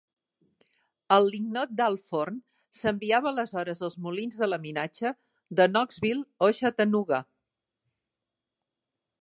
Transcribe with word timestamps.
El 1.17 1.27
lignot 1.33 1.75
d'alt 1.81 2.01
forn 2.13 2.39
s'enviava 2.79 3.29
aleshores 3.33 3.83
als 3.89 3.99
molins 4.07 4.41
de 4.45 4.49
laminatge 4.49 5.13
de 5.61 5.71
Knoxville 5.75 6.27
o 6.49 6.51
Chattanooga. 6.63 7.25